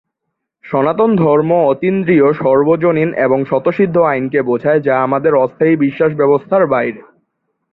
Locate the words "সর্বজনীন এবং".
2.33-3.39